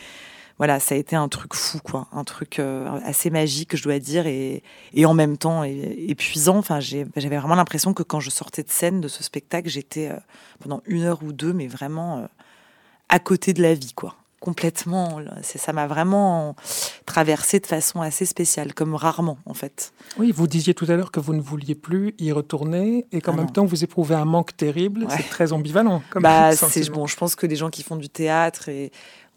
[0.59, 3.99] voilà, ça a été un truc fou, quoi, un truc euh, assez magique, je dois
[3.99, 4.63] dire, et,
[4.93, 6.59] et en même temps épuisant.
[6.59, 10.19] Enfin, j'avais vraiment l'impression que quand je sortais de scène de ce spectacle, j'étais euh,
[10.61, 12.27] pendant une heure ou deux, mais vraiment euh,
[13.09, 14.15] à côté de la vie, quoi.
[14.39, 15.21] Complètement.
[15.41, 16.55] Ça m'a vraiment
[17.07, 19.95] traversé de façon assez spéciale, comme rarement, en fait.
[20.19, 23.33] Oui, vous disiez tout à l'heure que vous ne vouliez plus y retourner et qu'en
[23.33, 25.07] ah même temps, vous éprouvez un manque terrible.
[25.09, 26.03] C'est très ambivalent.
[26.11, 26.51] Comme bah,
[26.93, 27.07] bon.
[27.07, 28.93] Je pense que les gens qui font du théâtre et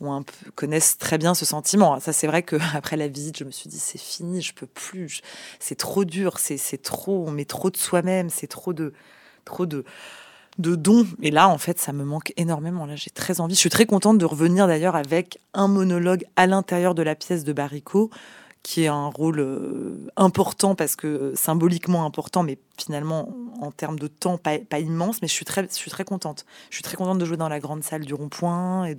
[0.06, 2.00] un peu, connaissent très bien ce sentiment.
[2.00, 5.22] Ça, c'est vrai qu'après la visite, je me suis dit, c'est fini, je peux plus,
[5.60, 8.94] c'est trop dur, c'est trop, on met trop de soi-même, c'est trop de,
[9.46, 9.84] trop de,
[10.60, 11.08] de dons.
[11.22, 12.86] Et là, en fait, ça me manque énormément.
[12.86, 13.56] Là, j'ai très envie.
[13.56, 17.44] Je suis très contente de revenir d'ailleurs avec un monologue à l'intérieur de la pièce
[17.44, 18.10] de Baricot
[18.68, 23.30] qui est un rôle euh, important parce que euh, symboliquement important, mais finalement
[23.62, 25.22] en termes de temps pas, immense.
[25.22, 26.46] Mais je suis très, je suis très contente.
[26.70, 28.96] Je suis très contente de jouer dans la grande salle du Rond-Point et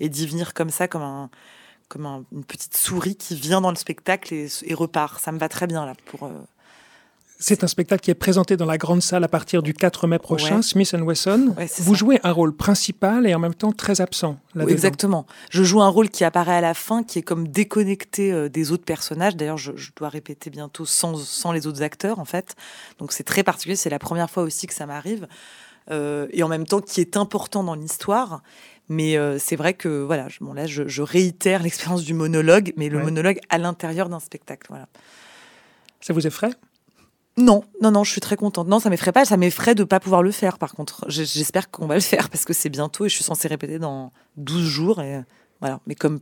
[0.00, 1.30] et d'y venir comme ça, comme un
[1.88, 5.20] comme une petite souris qui vient dans le spectacle et, et repart.
[5.20, 6.24] Ça me va très bien là pour.
[6.24, 6.30] Euh,
[7.38, 10.18] c'est un spectacle qui est présenté dans la grande salle à partir du 4 mai
[10.18, 11.54] prochain, Smith Wesson.
[11.78, 14.38] Vous jouez un rôle principal et en même temps très absent.
[14.68, 15.26] exactement.
[15.50, 18.72] Je joue un rôle qui apparaît à la fin, qui est comme déconnecté euh, des
[18.72, 19.36] autres personnages.
[19.36, 22.54] D'ailleurs, je, dois répéter bientôt sans, sans les autres acteurs, en fait.
[22.98, 23.76] Donc c'est très particulier.
[23.76, 25.26] C'est la première fois aussi que ça m'arrive.
[25.90, 28.42] Euh, et en même temps, qui est important dans l'histoire.
[28.88, 33.02] Mais euh, c'est vrai que voilà, bon, là, je, réitère l'expérience du monologue, mais le
[33.02, 34.66] monologue à l'intérieur d'un spectacle.
[34.68, 34.88] Voilà.
[36.00, 36.50] Ça vous effraie?
[37.38, 38.66] Non, non, non, je suis très contente.
[38.66, 39.24] Non, ça m'effraie pas.
[39.26, 41.04] Ça m'effraie de pas pouvoir le faire, par contre.
[41.08, 44.12] J'espère qu'on va le faire parce que c'est bientôt et je suis censée répéter dans
[44.36, 45.02] 12 jours.
[45.02, 45.22] Et
[45.60, 45.80] voilà.
[45.86, 46.20] Mais comme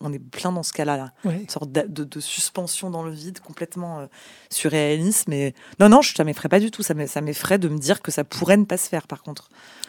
[0.00, 1.12] on est plein dans ce cas-là, là.
[1.24, 4.06] une sorte de, suspension dans le vide, complètement euh,
[4.50, 5.26] surréaliste.
[5.28, 6.82] Mais non, non, ça m'effraie pas du tout.
[6.82, 9.48] Ça m'effraie de me dire que ça pourrait ne pas se faire, par contre.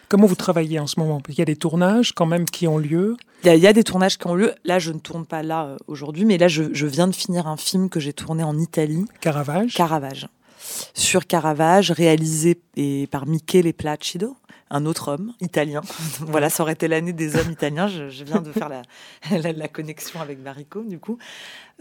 [0.10, 1.22] Comment vous travaillez en ce moment?
[1.28, 4.17] Il y a des tournages quand même qui ont lieu il y, a, des tournages
[4.17, 4.56] qui ont lieu.
[4.65, 7.48] Là, je ne tourne pas là euh, aujourd'hui, mais là, je, je, viens de finir
[7.48, 9.06] un film que j'ai tourné en Italie.
[9.22, 10.28] Caravage Caravage
[10.93, 14.36] sur Caravage, réalisé et par Michele Placido,
[14.70, 15.82] un autre homme italien.
[16.20, 17.88] voilà, ça aurait été l'année des hommes italiens.
[17.88, 18.82] Je, viens de faire la,
[19.54, 21.17] la, connexion avec Marico, du coup.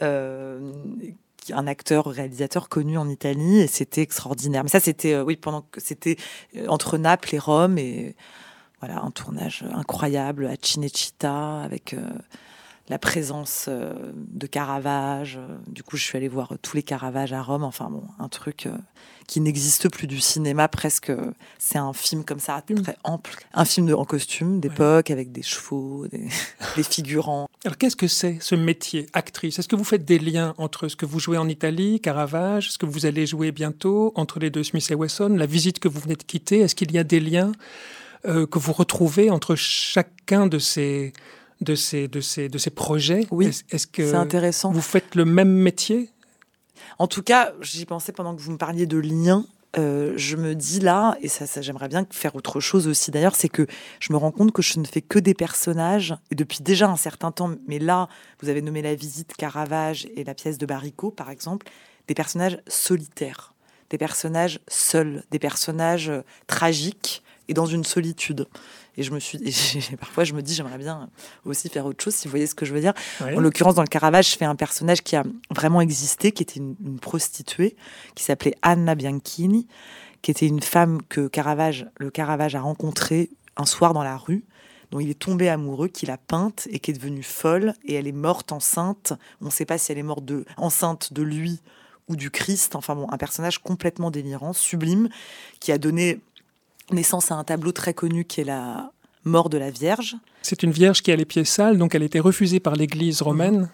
[0.03, 0.73] Euh,
[1.53, 4.65] un acteur réalisateur connu en Italie et c'était extraordinaire.
[4.65, 6.17] Mais ça, c'était euh, oui pendant que c'était
[6.57, 8.17] euh, entre Naples et Rome et
[8.81, 11.95] voilà un tournage incroyable à Cinecittà avec
[12.89, 15.39] la présence euh, de Caravage.
[15.39, 17.65] Euh, du coup, je suis allée voir tous les Caravages à Rome.
[17.65, 18.77] Enfin bon, un truc euh,
[19.27, 21.11] qui n'existe plus du cinéma presque.
[21.59, 22.83] C'est un film comme ça, mm.
[22.83, 23.35] très ample.
[23.55, 26.29] Un film de, en costume d'époque avec des chevaux, des,
[26.83, 27.49] figurants.
[27.65, 29.59] Alors qu'est-ce que c'est ce métier, actrice?
[29.59, 32.79] Est-ce que vous faites des liens entre ce que vous jouez en Italie, Caravage, ce
[32.79, 36.01] que vous allez jouer bientôt, entre les deux Smith et Wesson, la visite que vous
[36.01, 36.61] venez de quitter?
[36.61, 37.53] Est-ce qu'il y a des liens
[38.25, 41.13] que vous retrouvez entre chacun de ces
[41.61, 44.73] de ces, de ces, de ces projets Oui, est-ce que c'est intéressant.
[44.73, 46.11] Vous faites le même métier?
[46.99, 49.47] En tout cas, j'y pensais pendant que vous me parliez de liens.
[49.79, 53.35] Euh, je me dis là, et ça, ça j'aimerais bien faire autre chose aussi d'ailleurs,
[53.35, 53.67] c'est que
[54.01, 56.97] je me rends compte que je ne fais que des personnages, et depuis déjà un
[56.97, 58.09] certain temps, mais là,
[58.41, 61.67] vous avez nommé la visite Caravage et la pièce de Baricot, par exemple,
[62.09, 63.53] des personnages solitaires,
[63.91, 68.47] des personnages seuls, des personnages euh, tragiques et dans une solitude.
[68.97, 69.39] Et je me suis,
[70.01, 71.09] parfois je me dis, j'aimerais bien
[71.45, 72.95] aussi faire autre chose, si vous voyez ce que je veux dire.
[73.21, 76.61] En l'occurrence, dans le Caravage, je fais un personnage qui a vraiment existé, qui était
[76.61, 77.77] une, prostituée,
[78.15, 79.67] qui s'appelait Anna Bianchini,
[80.23, 84.45] qui était une femme que Caravage, le Caravage a rencontrée un soir dans la rue,
[84.91, 87.75] dont il est tombé amoureux, qu'il a peinte et qui est devenue folle.
[87.85, 89.13] Et elle est morte enceinte.
[89.41, 91.61] On ne sait pas si elle est morte de, enceinte de lui
[92.09, 92.77] ou du Christ.
[92.77, 95.09] Enfin bon, un personnage complètement délirant, sublime,
[95.61, 96.21] qui a donné
[96.91, 98.91] naissance à un tableau très connu qui est la
[99.25, 100.17] mort de la Vierge.
[100.43, 103.69] C'est une Vierge qui a les pieds sales, donc elle été refusée par l'Église romaine.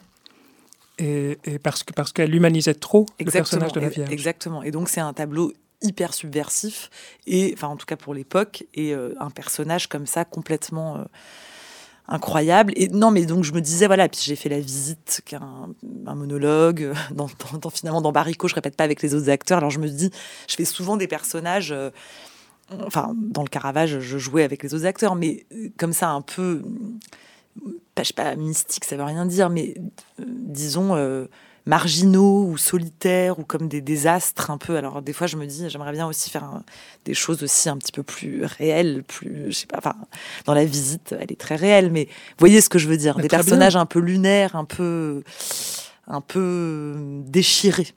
[0.98, 4.12] Et, parce que parce qu'elle humanisait trop le personnage de la Vierge.
[4.12, 4.62] Exactement.
[4.62, 6.90] Et donc c'est un tableau hyper subversif
[7.26, 11.04] et enfin en tout cas pour l'époque et euh, un personnage comme ça complètement euh,
[12.06, 15.70] incroyable et non mais donc je me disais voilà puis j'ai fait la visite qu'un
[16.06, 19.58] un monologue euh, dans, dans, finalement dans Barrico je répète pas avec les autres acteurs
[19.58, 20.12] alors je me dis
[20.48, 21.74] je fais souvent des personnages
[22.86, 26.62] enfin dans le Caravage je jouais avec les autres acteurs mais comme ça un peu
[27.94, 29.74] pas, je sais pas mystique ça veut rien dire mais
[30.18, 30.96] disons
[31.66, 34.76] marginaux ou solitaires ou comme des désastres un peu.
[34.76, 36.60] Alors des fois je me dis j'aimerais bien aussi faire
[37.04, 39.78] des choses aussi un petit peu plus réelles, plus je sais pas.
[39.78, 39.94] Enfin
[40.44, 42.08] dans la visite elle est très réelle, mais
[42.38, 45.22] voyez ce que je veux dire, des personnages un peu lunaires, un peu
[46.08, 46.94] un peu
[47.26, 47.88] déchirés.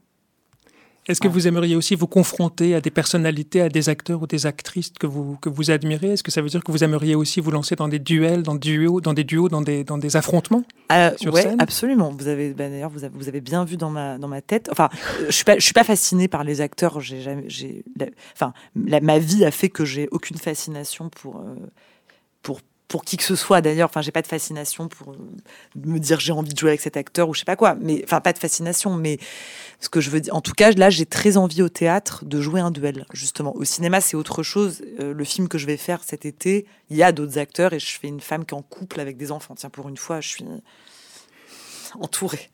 [1.08, 4.48] Est-ce que vous aimeriez aussi vous confronter à des personnalités, à des acteurs ou des
[4.48, 6.14] actrices que vous, que vous admirez?
[6.14, 8.56] Est-ce que ça veut dire que vous aimeriez aussi vous lancer dans des duels, dans,
[8.56, 10.64] duos, dans des duos, dans des, dans des affrontements?
[10.92, 12.12] Euh, Oui, absolument.
[12.18, 14.68] Vous avez, bah, d'ailleurs, vous avez, vous avez, bien vu dans ma, dans ma tête.
[14.72, 14.90] Enfin,
[15.28, 17.00] je suis pas, je suis pas fascinée par les acteurs.
[17.02, 17.84] J'ai jamais, j'ai,
[18.34, 21.56] enfin, ma vie a fait que j'ai aucune fascination pour, euh,
[22.42, 23.90] pour pour qui que ce soit d'ailleurs.
[23.90, 25.16] Enfin, j'ai pas de fascination pour
[25.76, 27.76] me dire j'ai envie de jouer avec cet acteur ou je sais pas quoi.
[27.76, 28.96] Mais enfin, pas de fascination.
[28.96, 29.18] Mais
[29.80, 32.42] ce que je veux dire, en tout cas, là, j'ai très envie au théâtre de
[32.42, 33.06] jouer un duel.
[33.14, 34.84] Justement, au cinéma, c'est autre chose.
[35.00, 37.80] Euh, le film que je vais faire cet été, il y a d'autres acteurs et
[37.80, 39.56] je fais une femme qui est en couple avec des enfants.
[39.56, 40.46] Tiens, pour une fois, je suis
[42.00, 42.50] entourée.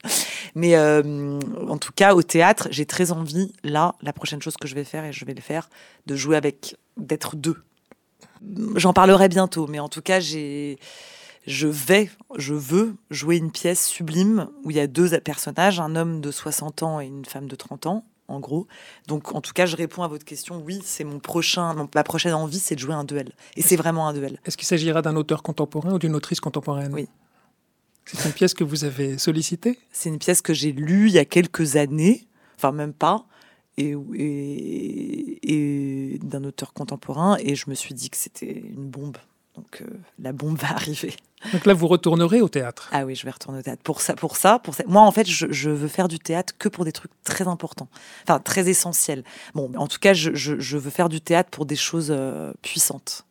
[0.55, 4.67] Mais euh, en tout cas, au théâtre, j'ai très envie, là, la prochaine chose que
[4.67, 5.69] je vais faire, et je vais le faire,
[6.05, 7.63] de jouer avec, d'être deux
[8.75, 10.79] J'en parlerai bientôt, mais en tout cas, j'ai,
[11.45, 15.95] je vais, je veux jouer une pièce sublime où il y a deux personnages, un
[15.95, 18.67] homme de 60 ans et une femme de 30 ans, en gros.
[19.07, 20.61] Donc, en tout cas, je réponds à votre question.
[20.65, 23.31] Oui, c'est mon prochain, ma prochaine envie, c'est de jouer un duel.
[23.55, 24.39] Et c'est vraiment un duel.
[24.45, 26.93] Est-ce qu'il s'agira d'un auteur contemporain ou d'une autrice contemporaine?
[26.93, 27.07] Oui.
[28.05, 29.79] C'est une pièce que vous avez sollicitée?
[29.91, 32.27] C'est une pièce que j'ai lue il y a quelques années,
[32.57, 33.25] enfin même pas
[33.81, 37.37] et, et, d'un auteur contemporain.
[37.39, 39.17] Et je me suis dit que c'était une bombe.
[39.55, 39.85] Donc euh,
[40.19, 41.13] la bombe va arriver.
[41.53, 42.89] Donc là, vous retournerez au théâtre.
[42.91, 43.81] Ah oui, je vais retourner au théâtre.
[43.83, 44.83] Pour ça, pour ça, pour ça.
[44.87, 47.89] Moi, en fait, je, veux faire du théâtre que pour des trucs très importants,
[48.23, 49.23] enfin très essentiels.
[49.55, 53.25] Bon, en tout cas, je, je veux faire du théâtre pour des choses euh, puissantes.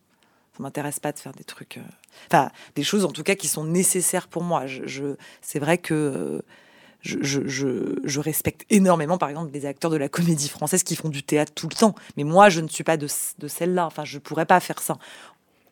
[0.57, 1.81] Ça m'intéresse pas de faire des trucs, euh,
[2.27, 4.67] enfin des choses en tout cas qui sont nécessaires pour moi.
[4.67, 6.43] Je, c'est vrai que
[7.01, 11.51] je, respecte énormément, par exemple, les acteurs de la comédie française qui font du théâtre
[11.53, 11.95] tout le temps.
[12.17, 13.85] Mais moi, je ne suis pas de, celle-là.
[13.85, 14.97] Enfin, je ne pourrais pas faire ça.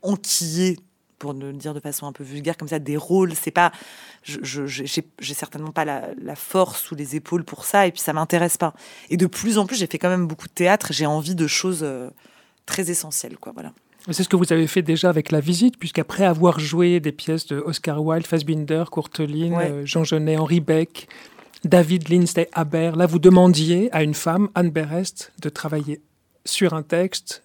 [0.02, 0.78] Enquiller,
[1.20, 3.72] pour le dire de façon un peu vulgaire, comme ça, des rôles, c'est pas.
[4.24, 8.58] Je j'ai certainement pas la, force ou les épaules pour ça, et puis ça m'intéresse
[8.58, 8.74] pas.
[9.10, 10.88] Et de plus en plus, j'ai fait quand même beaucoup de théâtre.
[10.92, 12.10] J'ai envie de choses euh,
[12.66, 13.52] très essentielles, quoi.
[13.54, 13.74] Voilà.
[14.12, 17.46] C'est ce que vous avez fait déjà avec La Visite, puisqu'après avoir joué des pièces
[17.48, 21.08] de Oscar Wilde, Fassbinder, Courteline, euh, Jean Genet, Henri Beck,
[21.66, 26.02] David Lindsay Haber, là vous demandiez à une femme, Anne Berest, de travailler
[26.46, 27.44] sur un texte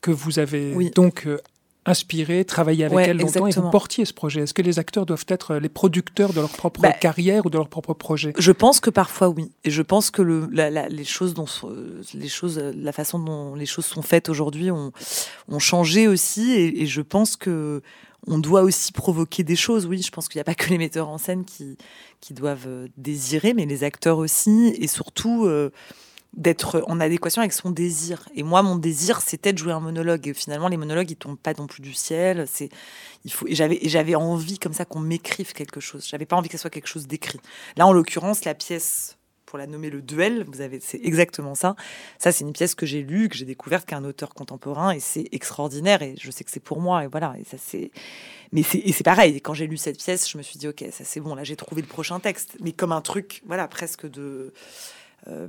[0.00, 1.38] que vous avez donc euh,
[1.86, 4.42] inspiré, travaillé avec elle longtemps et vous portiez ce projet.
[4.42, 7.56] Est-ce que les acteurs doivent être les producteurs de leur propre bah, carrière ou de
[7.56, 8.32] leur propre projet?
[8.38, 9.52] Je pense que parfois oui.
[9.64, 11.46] Et je pense que le, les choses dont
[12.14, 14.92] les choses, la façon dont les choses sont faites aujourd'hui ont,
[15.48, 16.52] ont changé aussi.
[16.52, 17.82] Et, je pense que
[18.26, 19.86] on doit aussi provoquer des choses.
[19.86, 21.76] Oui, je pense qu'il n'y a pas que les metteurs en scène qui,
[22.20, 24.74] qui doivent désirer, mais les acteurs aussi.
[24.78, 25.46] Et surtout.
[25.46, 25.70] Euh,
[26.36, 28.28] d'être en adéquation avec son désir.
[28.34, 30.28] Et moi, mon désir, c'était de jouer un monologue.
[30.28, 32.46] Et finalement, les monologues, ils tombent pas non plus du ciel.
[32.46, 32.68] C'est,
[33.24, 33.46] il faut.
[33.46, 36.06] Et j'avais, j'avais envie comme ça qu'on m'écrive quelque chose.
[36.08, 37.40] J'avais pas envie que ce soit quelque chose d'écrit.
[37.76, 41.76] Là, en l'occurrence, la pièce pour la nommer le duel, vous avez, c'est exactement ça.
[42.18, 45.28] Ça, c'est une pièce que j'ai lue, que j'ai découverte, qu'un auteur contemporain, et c'est
[45.30, 46.02] extraordinaire.
[46.02, 47.04] Et je sais que c'est pour moi.
[47.04, 47.34] Et voilà.
[47.40, 47.92] Et ça, c'est.
[48.52, 49.40] Mais c'est, et c'est pareil.
[49.40, 51.34] Quand j'ai lu cette pièce, je me suis dit, ok, ça c'est bon.
[51.34, 52.56] Là, j'ai trouvé le prochain texte.
[52.60, 54.52] Mais comme un truc, voilà, presque de
[55.28, 55.48] euh,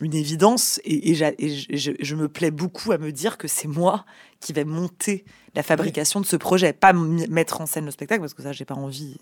[0.00, 4.04] une évidence et, je, me plais beaucoup à me dire que c'est moi
[4.38, 8.34] qui vais monter la fabrication de ce projet, pas mettre en scène le spectacle parce
[8.34, 9.16] que ça j'ai pas envie,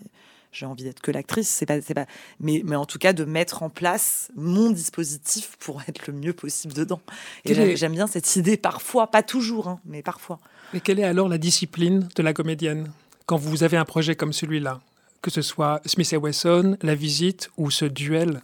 [0.51, 2.05] j'ai envie d'être que l'actrice, c'est pas, c'est pas,
[2.39, 6.33] mais, mais en tout cas de mettre en place mon dispositif pour être le mieux
[6.33, 7.01] possible dedans.
[7.45, 10.39] Et j'aime, bien cette idée parfois, pas toujours, hein, mais parfois.
[10.73, 12.91] Mais quelle est alors la discipline de la comédienne?
[13.25, 14.81] Quand vous avez un projet comme celui-là,
[15.21, 18.41] que ce soit Smith et Wesson, La Visite ou ce duel?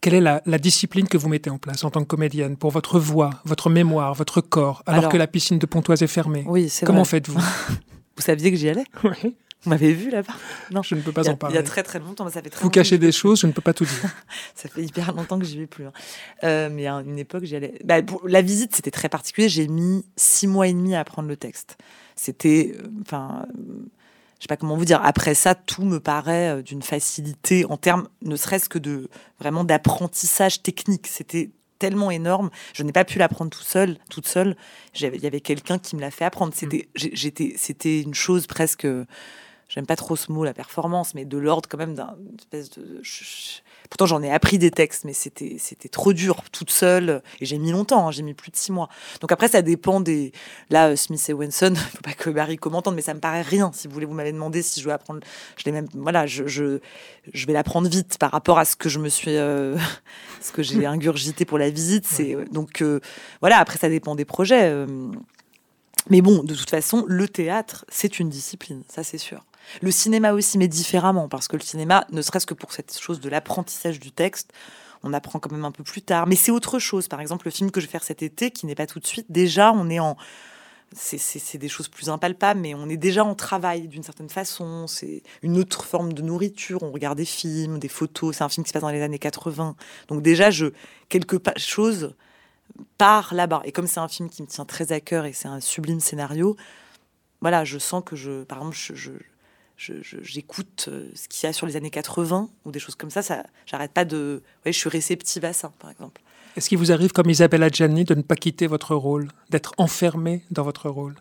[0.00, 2.98] Quelle est la, discipline que vous mettez en place en tant que comédienne pour votre
[2.98, 6.44] voix, votre mémoire, votre corps, alors, que la piscine de Pontoise est fermée?
[6.46, 7.40] Oui, c'est Comment faites-vous?
[8.16, 8.84] Vous saviez que j'y allais?
[9.04, 9.36] Oui.
[9.62, 10.34] Vous m'avez vu là-bas?
[10.70, 10.82] Non.
[10.82, 11.54] Je ne peux pas a, en parler.
[11.54, 13.52] Il y a très très longtemps, ça fait très Vous cachez des choses, je ne
[13.52, 14.14] peux pas tout dire.
[14.54, 15.86] ça fait hyper longtemps que j'y vais plus.
[15.86, 15.92] Hein.
[16.44, 17.74] Euh, mais à une époque, j'y allais.
[17.84, 19.48] Bah, pour la visite, c'était très particulier.
[19.48, 21.78] J'ai mis six mois et demi à apprendre le texte.
[22.14, 23.46] C'était, euh, enfin,
[24.38, 25.00] je sais pas comment vous dire.
[25.02, 29.64] Après ça, tout me paraît euh, d'une facilité en termes, ne serait-ce que de vraiment
[29.64, 31.06] d'apprentissage technique.
[31.06, 32.50] C'était tellement énorme.
[32.74, 34.56] Je n'ai pas pu l'apprendre tout seul, toute seule.
[34.94, 36.52] Il y avait quelqu'un qui me l'a fait apprendre.
[36.54, 37.08] C'était, mmh.
[37.12, 38.86] j'étais, c'était une chose presque
[39.68, 43.00] j'aime pas trop ce mot, la performance, mais de l'ordre quand même d'un espèce de.
[43.90, 47.22] Pourtant, j'en ai appris des textes, mais c'était c'était trop dur toute seule.
[47.40, 48.88] Et j'ai mis longtemps, hein, j'ai mis plus de six mois.
[49.20, 50.32] Donc après, ça dépend des.
[50.70, 53.70] Là, euh, Smith et Wenson, faut pas que Barry commente, mais ça me paraît rien.
[53.74, 55.20] Si vous voulez, vous m'avez demandé si je veux apprendre.
[55.56, 55.86] Je l'ai même.
[55.94, 56.80] Voilà, je, je,
[57.32, 59.36] je vais l'apprendre vite par rapport à ce que je me suis.
[59.36, 59.76] Euh,
[60.40, 62.06] ce que j'ai ingurgité pour la visite.
[62.06, 63.00] C'est donc euh,
[63.40, 63.58] voilà.
[63.58, 64.74] Après, ça dépend des projets.
[66.10, 69.44] mais bon, de toute façon, le théâtre, c'est une discipline, ça c'est sûr.
[69.82, 73.20] Le cinéma aussi, mais différemment, parce que le cinéma, ne serait-ce que pour cette chose
[73.20, 74.52] de l'apprentissage du texte,
[75.02, 76.26] on apprend quand même un peu plus tard.
[76.26, 77.08] Mais c'est autre chose.
[77.08, 79.06] Par exemple, le film que je vais faire cet été, qui n'est pas tout de
[79.06, 80.16] suite, déjà, on est en.
[80.94, 84.86] C'est des choses plus impalpables, mais on est déjà en travail d'une certaine façon.
[84.86, 86.84] C'est une autre forme de nourriture.
[86.84, 88.36] On regarde des films, des photos.
[88.36, 89.74] C'est un film qui se passe dans les années 80.
[90.08, 90.66] Donc déjà, je
[91.08, 92.14] quelque chose
[92.98, 93.62] part là-bas.
[93.64, 96.00] Et comme c'est un film qui me tient très à cœur et c'est un sublime
[96.00, 96.56] scénario,
[97.40, 99.12] voilà, je sens que je, par exemple, je
[99.76, 103.22] j'écoute euh, ce qu'il y a sur les années 80 ou des choses comme ça.
[103.22, 104.42] ça J'arrête pas de.
[104.64, 106.22] Ouais, je suis réceptive à ça, par exemple.
[106.56, 110.42] Est-ce qu'il vous arrive, comme Isabelle Adjani, de ne pas quitter votre rôle, d'être enfermée
[110.50, 111.14] dans votre rôle?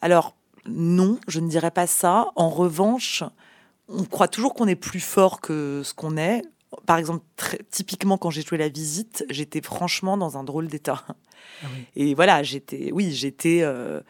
[0.00, 2.30] Alors, non, je ne dirais pas ça.
[2.36, 3.24] En revanche,
[3.88, 6.42] on croit toujours qu'on est plus fort que ce qu'on est.
[6.86, 7.24] Par exemple,
[7.70, 11.04] typiquement quand j'ai joué la visite, j'étais franchement dans un drôle d'état.
[11.62, 13.62] Ah Et voilà, j'étais, oui, j'étais.
[13.62, 14.00] Euh,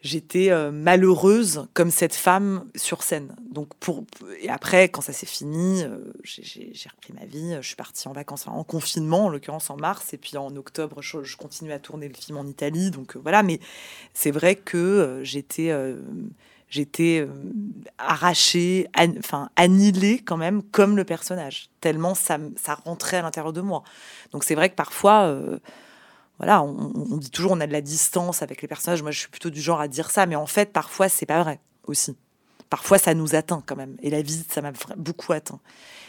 [0.00, 3.34] j'étais euh, malheureuse comme cette femme sur scène.
[3.50, 4.04] Donc pour
[4.40, 7.56] et après quand ça s'est fini, euh, j'ai repris ma vie.
[7.60, 11.02] Je suis partie en vacances en confinement, en l'occurrence en mars, et puis en octobre
[11.02, 12.90] je, je continue à tourner le film en Italie.
[12.90, 13.60] Donc euh, voilà, mais
[14.14, 15.70] c'est vrai que j'étais
[16.68, 17.26] j'étais
[17.98, 18.86] arrachée,
[19.18, 21.68] enfin annihilée quand même comme le personnage.
[21.80, 23.82] Tellement ça ça rentrait à l'intérieur de moi.
[24.32, 25.36] Donc c'est vrai que parfois
[26.40, 29.02] voilà, on, dit toujours on a de la distance avec les personnages.
[29.02, 31.42] Moi, je suis plutôt du genre à dire ça, mais en fait, parfois, c'est pas
[31.42, 32.16] vrai aussi.
[32.70, 33.98] Parfois, ça nous atteint quand même.
[34.02, 35.60] Et la visite, ça m'a beaucoup atteint.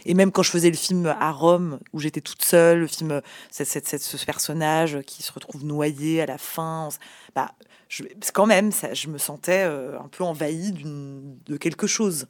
[0.05, 3.21] Et même quand je faisais le film à Rome, où j'étais toute seule, le film,
[3.51, 6.87] ce personnage qui se retrouve noyé à la fin,
[7.35, 7.51] bah,
[7.89, 12.27] je, quand même, ça, je me sentais euh, un peu envahie de quelque chose.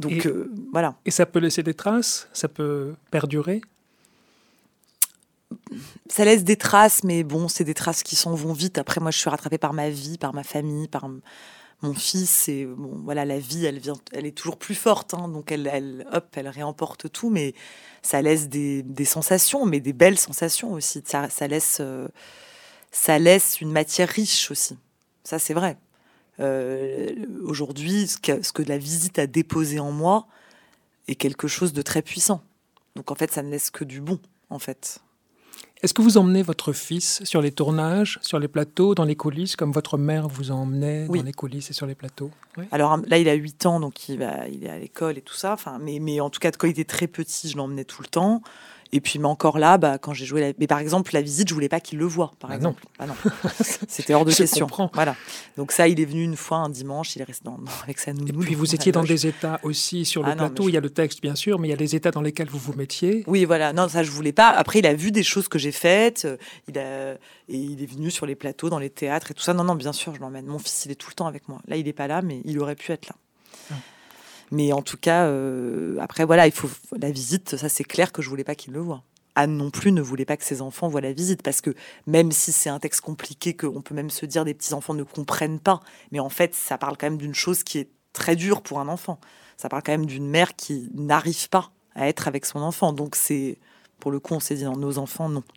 [0.00, 0.96] Donc euh, voilà.
[1.04, 2.28] Et ça peut laisser des traces?
[2.32, 3.60] Ça peut perdurer?
[6.08, 8.78] Ça laisse des traces, mais bon, c'est des traces qui s'en vont vite.
[8.78, 12.48] Après, moi, je suis rattrapée par ma vie, par ma famille, par mon fils.
[12.48, 15.28] Et bon, voilà, la vie, elle vient, elle est toujours plus forte, hein.
[15.28, 17.30] donc elle, hop, elle réemporte tout.
[17.30, 17.54] Mais
[18.02, 21.02] ça laisse des, sensations, mais des belles sensations aussi.
[21.06, 22.08] Ça, laisse, euh,
[22.90, 24.76] ça laisse une matière riche aussi.
[25.24, 25.76] Ça, c'est vrai.
[26.40, 30.26] Euh, aujourd'hui, ce que la visite a déposé en moi
[31.06, 32.42] est quelque chose de très puissant.
[32.96, 34.18] Donc en fait, ça ne laisse que du bon,
[34.50, 35.03] en fait.
[35.84, 39.54] Est-ce que vous emmenez votre fils sur les tournages, sur les plateaux, dans les coulisses,
[39.54, 42.30] comme votre mère vous emmenait dans les coulisses et sur les plateaux?
[42.72, 45.34] Alors là, il a 8 ans, donc il, va, il est à l'école et tout
[45.34, 45.52] ça.
[45.52, 48.08] Enfin, mais, mais en tout cas, quand il était très petit, je l'emmenais tout le
[48.08, 48.40] temps.
[48.94, 50.52] Et puis, mais encore là, bah, quand j'ai joué, la...
[50.56, 52.84] mais par exemple, la visite, je voulais pas qu'il le voie, par ah exemple.
[53.00, 53.14] Ah non.
[53.88, 54.68] C'était hors de question.
[54.92, 55.16] Voilà.
[55.56, 58.12] Donc ça, il est venu une fois un dimanche, il est resté dans, avec sa
[58.12, 58.42] nounou.
[58.42, 60.68] Et puis vous étiez dans des états aussi sur le ah plateau.
[60.68, 62.48] Il y a le texte, bien sûr, mais il y a des états dans lesquels
[62.48, 63.24] vous vous mettiez.
[63.26, 63.72] Oui, voilà.
[63.72, 64.50] Non, ça, je voulais pas.
[64.50, 66.24] Après, il a vu des choses que j'ai faites.
[66.24, 66.36] Euh,
[66.68, 67.16] il a
[67.48, 69.54] et il est venu sur les plateaux, dans les théâtres et tout ça.
[69.54, 70.46] Non, non, bien sûr, je l'emmène.
[70.46, 71.58] Mon fils, il est tout le temps avec moi.
[71.66, 73.16] Là, il est pas là, mais il aurait pu être là.
[74.50, 77.56] Mais en tout cas, euh, après, voilà, il faut la visite.
[77.56, 79.02] Ça, c'est clair que je voulais pas qu'il le voie.
[79.34, 81.74] Anne non plus ne voulait pas que ses enfants voient la visite parce que
[82.06, 85.02] même si c'est un texte compliqué, qu'on peut même se dire des petits enfants ne
[85.02, 85.80] comprennent pas,
[86.12, 88.88] mais en fait ça parle quand même d'une chose qui est très dure pour un
[88.88, 89.18] enfant.
[89.56, 92.92] Ça parle quand même d'une mère qui n'arrive pas à être avec son enfant.
[92.92, 93.58] Donc c'est
[93.98, 95.42] pour le coup on s'est dit non, nos enfants non.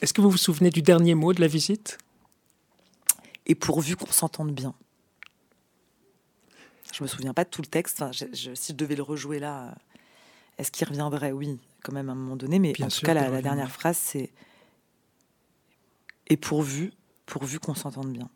[0.00, 1.98] Est-ce que vous vous souvenez du dernier mot de la visite?
[3.46, 4.74] Et pourvu qu'on s'entende bien.
[6.96, 8.02] Je me souviens pas de tout le texte.
[8.12, 9.74] si je devais le rejouer là,
[10.56, 11.30] est-ce qu'il reviendrait?
[11.30, 12.58] Oui, quand même à un moment donné.
[12.58, 14.32] Mais en tout cas, la, dernière phrase, c'est
[16.28, 16.94] et pourvu,
[17.26, 18.30] pourvu qu'on s'entende bien.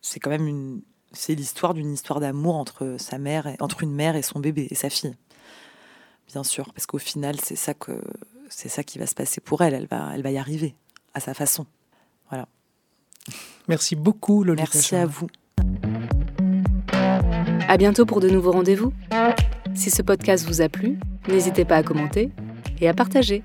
[0.00, 0.80] C'est quand même une,
[1.12, 4.66] c'est l'histoire d'une histoire d'amour entre sa mère, et, entre une mère et son bébé
[4.70, 5.14] et sa fille.
[6.28, 8.02] Bien sûr, parce qu'au final, c'est ça que
[8.48, 9.74] c'est ça qui va se passer pour elle.
[9.74, 10.74] Elle va, elle va y arriver
[11.12, 11.66] à sa façon.
[12.30, 12.48] Voilà.
[13.68, 14.70] Merci beaucoup, Lolita.
[14.72, 15.28] Merci à vous.
[17.68, 18.92] À bientôt pour de nouveaux rendez-vous.
[19.74, 20.98] Si ce podcast vous a plu,
[21.28, 22.30] n'hésitez pas à commenter
[22.80, 23.42] et à partager.